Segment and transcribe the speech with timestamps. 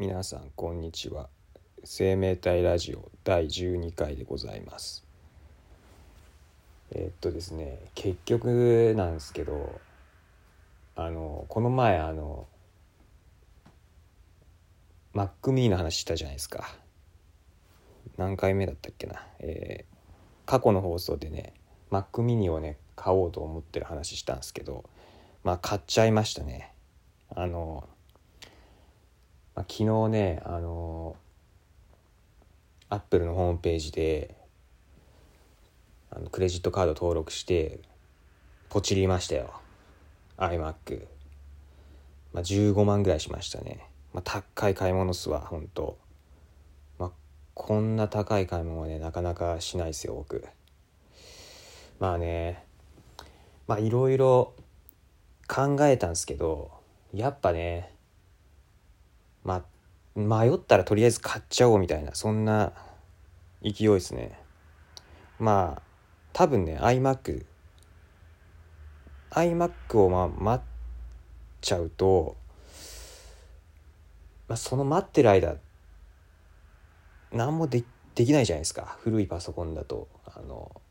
[0.00, 1.28] 皆さんこんにちは。
[1.82, 5.04] 生命体ラジオ第12回でございます。
[6.92, 9.80] えっとですね結局なんですけど
[10.94, 12.46] あのこの前あの
[15.16, 16.72] Mac mini の話したじゃないですか。
[18.16, 19.98] 何回目だったっけな、えー
[20.46, 21.54] 過去の放送でね
[21.90, 24.84] Mac mini をね買おうと思ってる話したんですけど
[25.42, 26.72] まあ買っちゃいましたね。
[27.34, 27.88] あの、
[29.58, 31.16] まあ、昨日ねあの
[32.90, 34.36] アップルのホームページで
[36.12, 37.80] あのクレジットカード登録して
[38.68, 39.52] ポチりましたよ。
[40.36, 41.08] iMac、
[42.32, 43.84] まあ、15万ぐらいしましたね、
[44.14, 45.98] まあ、高い買い物っすわほんと、
[47.00, 47.10] まあ、
[47.54, 50.44] こんな高い買い物はねなかなかしないですよ僕。
[51.98, 52.62] まあね
[53.66, 54.54] まあいろいろ
[55.48, 56.70] 考えたんですけど
[57.12, 57.97] やっぱね
[59.48, 59.64] ま
[60.14, 62.74] あ迷ったらとりあえず買っちゃおうみたいなそんな
[63.62, 64.38] 勢いですね。
[65.38, 65.82] まあ
[66.34, 67.46] 多分ね iMac
[69.30, 70.66] iMac をまあ待っ
[71.62, 72.36] ちゃうと、
[74.48, 75.56] まあ、その待ってる間
[77.32, 78.98] 何もでできないじゃないですか。
[79.00, 80.08] 古いパソコンだと。
[80.26, 80.82] あの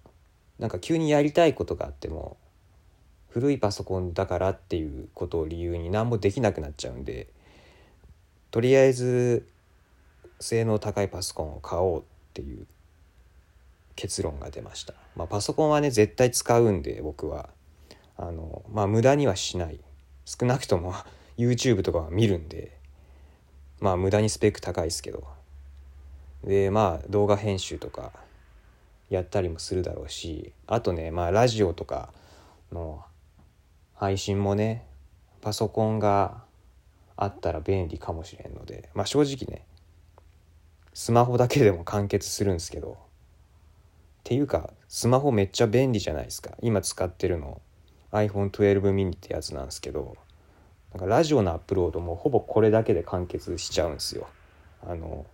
[0.57, 2.37] なんか急にやりたいことがあっても
[3.29, 7.27] 古いパソコンだからっていうことを理由に何もできなくなっちゃうんで
[8.51, 9.47] とりあえず
[10.39, 12.03] 性能高いパソコンを買おうっ
[12.33, 12.65] ていう
[13.95, 17.49] 結論が出ました、まあ、パソコンはね絶対使うんで僕は。
[18.19, 19.79] あのまあ無駄にはしない。
[20.25, 20.93] 少なくとも
[21.37, 22.75] YouTube とかは見るんで。
[23.79, 25.27] まあ無駄にスペック高いですけど。
[26.43, 28.11] でまあ動画編集とか
[29.09, 30.51] やったりもするだろうし。
[30.65, 32.11] あとねまあラジオとか
[32.71, 33.03] の
[33.93, 34.85] 配信もね
[35.41, 36.43] パソコンが
[37.17, 39.65] あったら便利かもしれんのでまあ正直ね
[40.93, 42.95] スマホだけでも完結するんですけどっ
[44.23, 46.51] ていうかスマホめっちゃ便利じゃないですか。
[46.61, 47.61] 今使ってるの
[48.11, 50.15] iPhone12 mini ってやつなんですけど
[50.93, 54.27] なんかラジオのアップロードもほぼこれだけで完結しちゃうんですよ。
[54.85, 55.25] あの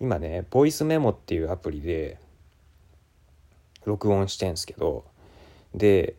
[0.00, 2.18] 今ねボイスメモっていうアプリで
[3.84, 5.04] 録音してんすけど
[5.74, 6.16] で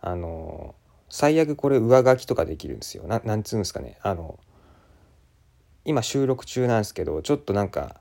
[0.00, 0.74] あの
[1.14, 3.06] 最悪これ上書きとかできるんですよ。
[3.06, 3.98] ななんつうんですかね。
[4.00, 4.40] あの
[5.84, 8.00] 今収録中なんですけどちょっとなんか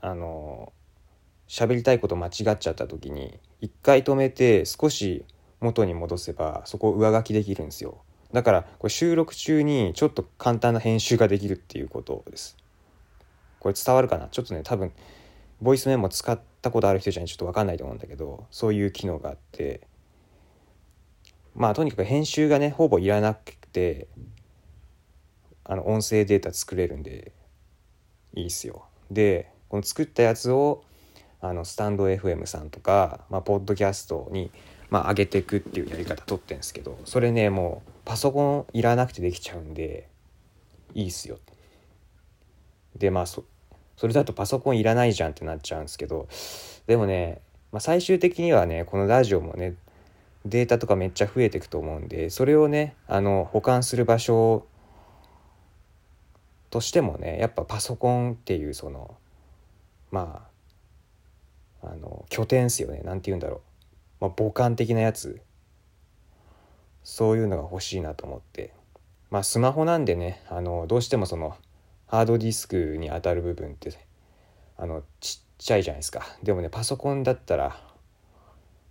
[0.00, 0.72] あの
[1.46, 5.24] 喋りたいこと間違っちゃった時に一回止めて少し
[5.60, 8.02] 元に戻せばそこを上書きできるんですよ。
[8.32, 12.56] だからこれ収録中にちょっと簡単な編集ができるっていうことです。
[13.60, 14.26] これ伝わるかな？
[14.26, 14.90] ちょっとね多分
[15.60, 19.86] ボイスメモ使ったことある人じゃちょっと分かんないと思うんだけどそういう機能があって。
[21.54, 24.08] まあとにかく編集がねほぼいらなくて
[25.64, 27.32] あの音声データ作れるんで
[28.34, 28.84] いいっすよ。
[29.10, 30.84] でこの作ったやつを
[31.40, 34.50] あのスタンド FM さんとか、まあ、ポッドキャストに、
[34.90, 40.08] まあ、上げていくっていうやり方取ってんですけどそれねもうパソコンいらなくてできちゃうんで
[40.94, 41.38] いいっすよ。
[42.96, 43.44] でまあそ
[43.96, 46.28] それだとパソコンいらないじゃんってなっちゃうんですけど
[46.86, 49.74] でもね、まあ、最終的にはねこのラジオもね
[50.44, 54.66] データとかめっちゃ増えていくと思うんでそれをねあの保管する場所
[56.70, 59.16] としてもねやっぱパソコンっていうその
[60.10, 60.52] まあ
[61.82, 63.02] あの拠点っすよね。
[63.04, 63.60] 何て言うんだろう、
[64.20, 65.40] まあ、母艦的なやつ。
[67.04, 68.72] そういうのが欲しいなと思って。
[69.30, 71.56] まあスマホなんでねあのどうしてもその
[72.06, 73.90] ハードディスクに当たる部分って
[74.76, 76.24] あのちっちゃいじゃないですか。
[76.42, 77.76] でもねパソコンだったら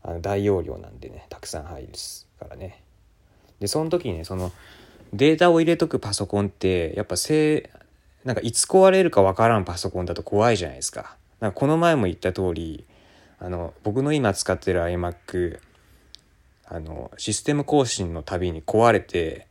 [0.03, 1.89] あの大容量なんでねたくさん入る
[2.39, 2.83] からね。
[3.59, 4.51] でその時にねその
[5.13, 7.69] データを入れとくパソコンってやっぱせ
[8.23, 11.15] なんかいつ壊れるかわからんパソコンだと怖いじゃないですか。
[11.39, 12.85] なんかこの前も言った通り
[13.39, 15.59] あの僕の今使ってる iMac
[16.65, 19.47] あのシステム更新のたびに壊れて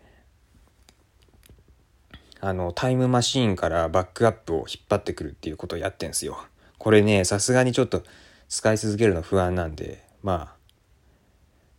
[2.41, 6.39] あのタイムマシーンからバックアップを引っ張ってくるっていうことをやってんすよ。
[6.79, 8.03] これねさすがにちょっと
[8.49, 10.57] 使い続けるの不安なんでま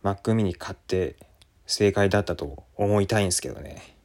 [0.02, 1.16] あ Mac mini 買って
[1.66, 3.96] 正解だったと思いたいんですけどね。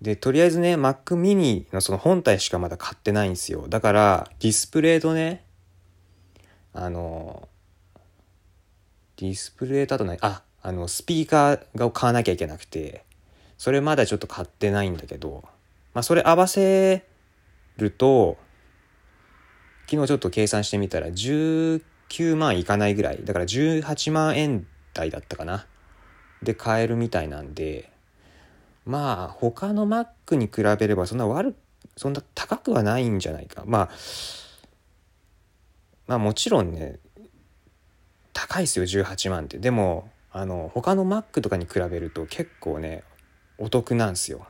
[0.00, 3.66] でとりあえずね Mac mini のその本体しかまだ買ってないんですよ。
[3.68, 5.44] だからディスプレイとね
[6.72, 7.48] あの
[9.16, 13.04] ディスプレイとあとないああのスピーカーを買わなきゃいけなくて
[13.58, 15.44] それまだちょっと買ってないんだけど
[15.94, 17.04] まあそれ合わせ
[17.76, 18.38] ると
[19.88, 21.82] 昨日ちょっと計算してみたら19
[22.12, 23.20] 9万いかないぐらい。
[23.24, 25.66] だから18万円台だったかな。
[26.42, 27.90] で買えるみたいなんで。
[28.84, 31.54] まあ他の Mac に比べればそんな悪
[31.96, 33.62] そんな高くはないんじゃないか。
[33.64, 33.90] まあ
[36.06, 36.98] まあもちろんね
[38.32, 39.58] 高いですよ18万って。
[39.58, 43.04] でもあの他の Mac とかに比べると結構ね
[43.56, 44.46] お得なんですよ。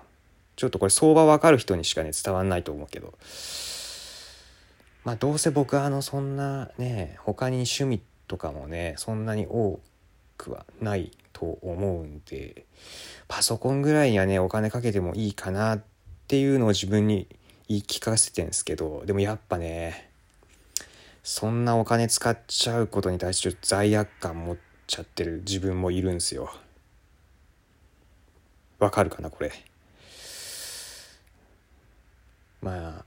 [0.57, 3.15] ちょっとこれ相場わかる人にしかね伝わんないと思うけど。
[5.05, 9.81] まあどうせ僕はあのそんなね他に趣味とかもねそんなに多
[10.37, 12.65] くはないと思うんで
[13.29, 15.83] パソコンぐらいにはねお金かけてもいいかなっ
[16.29, 17.27] ていうのを自分に
[17.69, 20.11] 言い聞かせてんですけどでもやっぱね
[21.23, 24.57] そんなお金使っちゃうことに対して罪悪感持っ
[24.87, 26.53] ちゃってる自分もいるんですよ。
[28.79, 29.53] わかるかなこれ？
[32.61, 33.05] まあ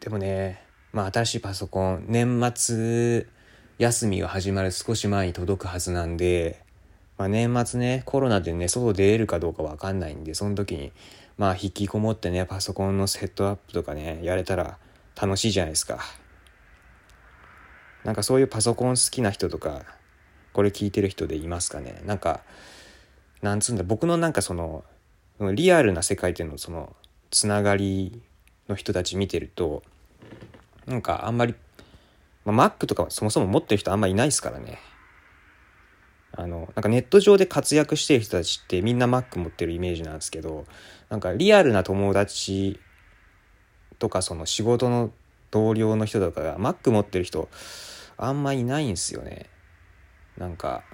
[0.00, 0.62] でもね
[0.92, 3.26] まあ新しいパソコン年末
[3.78, 6.62] 休みが始まる少し前に届くはずなんで、
[7.16, 10.92] まあ、年末ねコロナでね外出れるかどうかわかんないんでその時に
[11.36, 14.78] まあ引きこもってねパソコンのセットアップとかねやれたら
[15.20, 16.00] 楽しいじゃないですか。
[18.04, 19.82] なんかそういうパソコン好きな人とか
[20.52, 22.00] これ聞いてる人でいますかね？
[22.06, 22.40] なんか
[23.42, 24.84] なんつうんだ僕のなんかその
[25.54, 26.96] リアルな世界でのその
[27.30, 28.22] つながり
[28.68, 29.82] の人たち見てると
[30.86, 31.54] なんかあんまり、
[32.44, 34.78] まあ、Mac とかそもそも持ってる人あんまりいないですからね。
[36.32, 40.66] あのなんかネット上で活躍してる人たちってみんな Mac 持ってるイメージなんですけど
[41.08, 42.78] なんかリアルな友達
[43.98, 45.10] とかその仕事の
[45.50, 47.48] 同僚の人とかが Mac 持ってる人
[48.16, 49.46] あんまいないんすよね。
[50.36, 50.84] なんか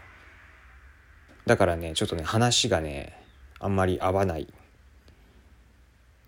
[1.47, 3.21] だからねちょっとね話がね
[3.59, 4.49] あんまり合わない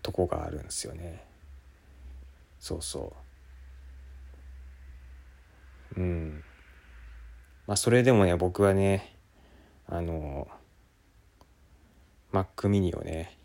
[0.03, 1.23] とこがあるんですよね。
[2.59, 3.13] そうそ
[5.95, 5.99] う。
[5.99, 6.43] うん。
[7.67, 9.13] まあそれでもね僕はね
[9.87, 10.47] あの
[12.31, 13.37] Mac mini をね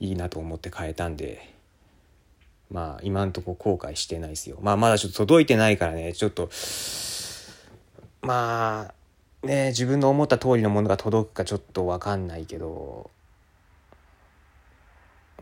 [0.00, 1.54] いいなと思って変えたんで
[2.70, 4.58] まあ今んとこ後悔してないですよ。
[4.62, 6.50] まあまだちょっと届いてないからねちょっと
[8.22, 8.92] ま
[9.42, 13.10] あね自分の思った通りのものが届くかちょっと分かんないけど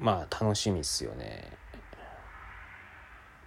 [0.00, 1.44] まあ楽しみっすよね。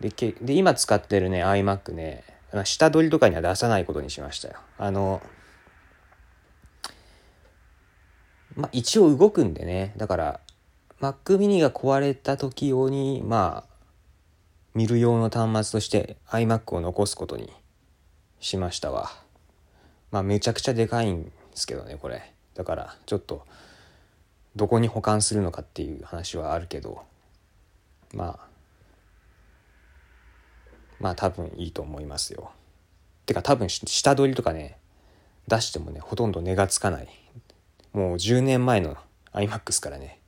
[0.02, 2.24] でけで今使ってるね iMac ね
[2.66, 4.56] 下取りとかには出さないことにしましたよ。
[4.78, 5.22] あの
[8.56, 9.94] まあ一応動くんでね。
[9.96, 10.40] だから
[11.00, 13.72] Mac mini が壊れた時用にまあ
[14.74, 17.50] 見る用の端末として iMac を残すことに
[18.40, 19.12] しましたわ。
[20.12, 22.34] まあめちゃくちゃでかいんですけどねこれ。
[22.56, 23.46] だからちょっと
[24.58, 27.04] どこに保管するのかっていう話はあるけど
[28.14, 28.51] まあ
[31.02, 32.52] まあ多分いいと思いますよ。
[33.26, 34.78] てか多分下取りとかね
[35.48, 37.08] 出してもねほとんど値がつかない。
[37.92, 38.96] もう10年前の
[39.34, 40.20] iMac ですからね。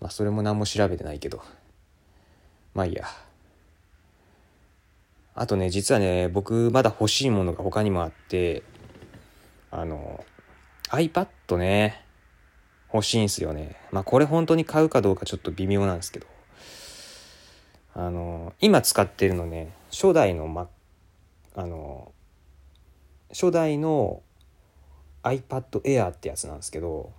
[0.00, 1.40] まあそれも何も調べてないけど。
[2.74, 3.06] まあいいや。
[5.34, 8.64] あとね実はね僕まだ欲しいものが他にもあって
[9.70, 10.24] あの
[10.90, 12.04] iPad ね
[12.92, 13.76] 欲しいんすよね。
[13.92, 16.26] まあこれ本当に買うかどうかちょっと微妙なんですけど。
[17.94, 20.68] あの今使ってるのね初代の、ま、
[21.54, 22.12] あの
[23.30, 24.22] 初代の
[25.22, 27.12] iPad Air ってやつなんですけど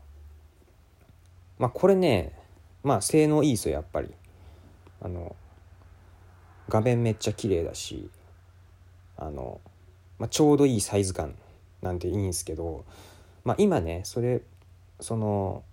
[1.58, 2.34] まあこれね
[2.84, 4.14] まあ性能いいですよやっぱり。
[5.02, 5.36] あの
[6.68, 8.10] 画面めっちゃ綺麗だし
[9.18, 9.60] あの、
[10.18, 11.36] まあ、ちょうどいいサイズ感
[11.82, 12.86] なんていいんですけど、
[13.44, 14.42] まあ、今ねそれ
[15.00, 15.64] その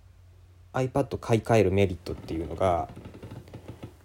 [0.73, 2.87] iPad 買い替えるメリットっていうのが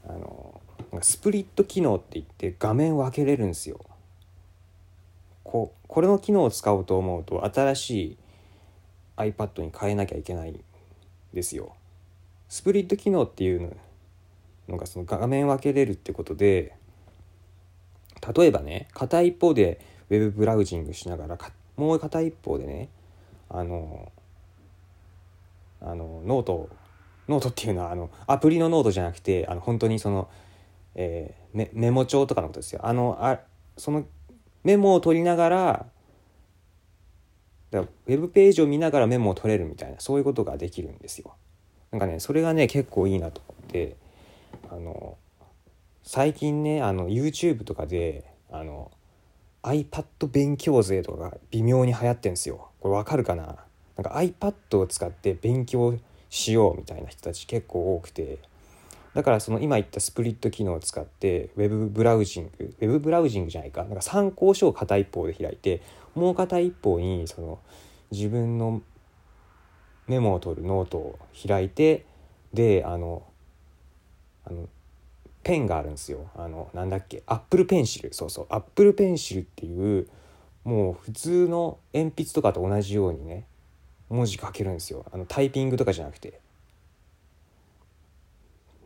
[0.09, 0.52] あの
[1.01, 3.81] スプリット機能って言って画面分けれるんですよ。
[5.45, 8.17] ここれの機能を使おうと思うと新しい
[9.17, 10.61] iPad に変えなきゃいけないん
[11.33, 11.75] ですよ。
[12.49, 13.77] スプリット機能っていう
[14.69, 16.75] のがその画面分けれるってことで
[18.37, 19.81] 例えばね片一方で
[20.11, 21.39] ウェブブラウジングしながら
[21.77, 22.89] もう片一方でね
[23.49, 24.13] あの
[25.81, 26.69] あのノート
[27.29, 30.29] ノートっていうのはあのアプリのノートじゃなくてあの本当にその、
[30.95, 32.81] えー、メメモ帳とかのことですよ。
[32.85, 33.39] あのあ
[33.77, 34.05] その
[34.65, 35.87] メモを取りながら
[37.71, 41.35] だウェブページを見ながらメモを取れるみたいなそういうことができるんですよ。
[41.91, 43.97] なんかねそれがね結構いいなと思って
[44.71, 45.17] あの
[46.03, 48.91] 最近ねあの YouTube とかであの
[49.63, 53.57] iPad 勉強勢とかが微妙に流行ってるんですよこれわかるかな？
[53.97, 55.97] なんか iPad を使って勉強
[56.31, 58.39] しようみたいな人たち結構多くて
[59.15, 63.85] だからその今言ったスプリット機能を使ってウェブブラウジングウェブブラウジングじゃないか。
[63.85, 65.83] なんか参考書を片一方で開いて
[66.15, 67.59] もう片一方にその
[68.11, 68.83] 自分の
[70.09, 72.07] メモを取るノートを開いて
[72.55, 73.23] であの
[74.45, 74.69] あの
[75.43, 76.31] ペンがあるんですよ。
[76.35, 78.13] あのなんだっけ Apple Pencil。
[78.15, 78.47] そうそう。
[78.49, 80.09] Apple Pencil っていう
[80.65, 83.47] もう普通の鉛筆とかと同じようにね
[84.09, 85.05] 文字書けるんですよ。
[85.13, 86.42] あのタイピングとかじゃなくて。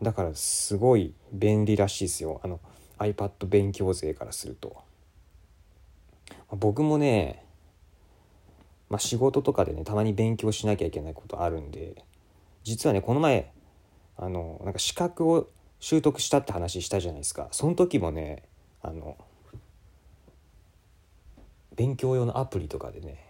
[0.03, 2.41] だからすごい便利らしいですよ。
[2.45, 2.61] あの
[2.99, 4.76] iPad 勉強勢からすると。
[6.50, 7.45] 僕もね、
[8.88, 12.05] まあ、仕事とかでねたまに勉強しなきゃいけないことあるんで
[12.62, 13.50] 実はねこの前
[14.17, 15.49] あのなんか資格を
[15.81, 17.49] 習得したって話したじゃないですか。
[17.50, 18.43] その時もね
[18.83, 19.17] あの
[21.75, 23.25] 勉強用のアプリとかでね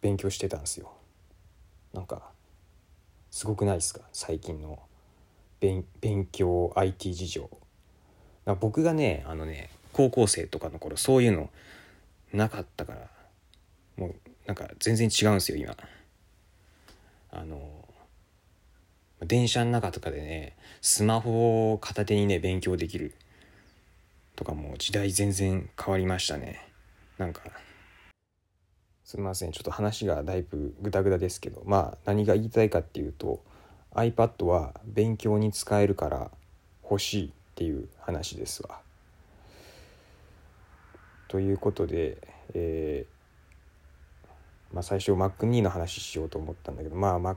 [0.00, 0.92] 勉強してたんですよ。
[1.92, 2.30] なんか
[3.30, 4.00] すごくないですか？
[4.12, 4.78] 最近の。
[5.60, 5.84] 勉
[6.30, 7.50] 強 IT 事情。
[8.60, 11.50] 僕がねあのね高校生とかの頃そういうの
[12.32, 13.10] なかったから
[13.96, 14.14] もう
[14.46, 15.76] なんか全然違うんですよ今。
[17.32, 17.84] あの
[19.20, 23.12] 電車の中とかでねスマホを片手にね勉強できる
[24.36, 26.60] とかもう時代全然変わりましたね。
[27.18, 27.42] なんか
[29.08, 33.42] すみませんちょっと話がだいぶグダグダですけどまあ何が言いたいかっていうと
[33.94, 36.30] iPad は勉強に使えるから
[36.82, 38.80] 欲しいっていう話ですわ。
[41.28, 42.18] ということで、
[42.52, 47.36] えー、まあ、最初 Mac mini の話しようと思ったんだけどまあ、Mac、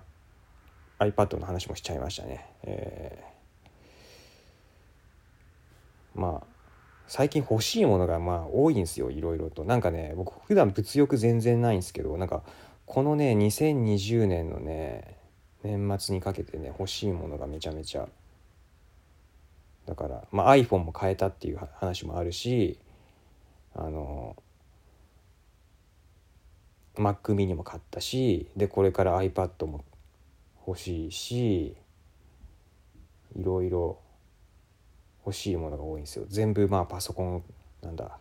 [1.00, 2.50] iPad の話もしちゃいましたね。
[2.64, 6.51] えー、まあ
[7.12, 9.66] 最近欲しいものがまあ多いんですよいろいろと。
[9.66, 12.42] なんかね僕普段物欲全然ないんですけどなんか
[12.86, 15.18] このね2020年のね
[15.62, 18.08] 年末にかけてね欲しいものがめちゃめちゃ。
[19.88, 22.80] だから、まあ、iPhone も変えたっていう話もあるし
[23.76, 24.38] あの
[26.96, 29.84] Mac mini も買ったしでこれから iPad も
[30.66, 31.76] 欲しいし
[33.36, 34.00] いろいろ
[35.26, 36.26] 欲しいものが多いんですよ。
[36.28, 37.44] 全部まあパソコン
[37.82, 38.18] なんだ。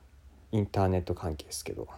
[0.52, 1.88] インターネット関係ですけど。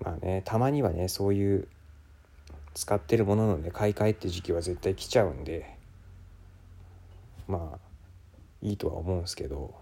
[0.00, 1.68] まあねたまにはねそういう
[2.74, 5.76] 使ってるもののね買い替えって時期は絶対来ちゃうんで。
[7.46, 7.78] まあ
[8.62, 9.74] いいとは思うんですけど。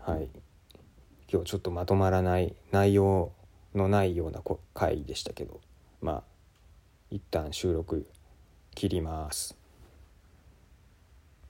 [0.00, 0.28] はい。
[1.32, 3.32] 今日ちょっとまとまらない内容
[3.74, 4.42] のないような
[4.74, 5.60] 回でしたけど。
[6.02, 6.22] まあ
[7.10, 8.06] 一旦収録
[8.74, 9.63] 切ります。